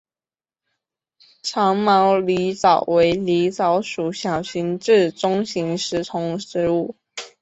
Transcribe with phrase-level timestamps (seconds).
[1.43, 6.95] 长毛狸藻为狸藻属小型至中型食虫植物。